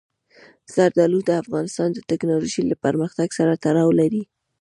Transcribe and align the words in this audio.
زردالو 0.73 1.19
د 1.27 1.31
افغانستان 1.43 1.89
د 1.93 1.99
تکنالوژۍ 2.09 2.63
له 2.71 2.75
پرمختګ 2.85 3.27
سره 3.37 3.59
تړاو 3.63 3.89
لري. 3.99 4.23